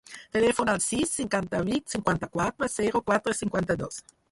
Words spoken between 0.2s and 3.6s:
Telefona al sis, cinquanta-vuit, cinquanta-quatre, zero, quatre,